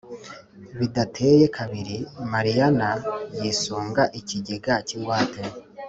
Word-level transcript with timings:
Bidateye 0.77 1.45
kabiri 1.57 1.97
Mariyana 2.31 2.89
yisunga 3.39 4.03
ikigega 4.19 4.73
k’ingwate 4.87 5.43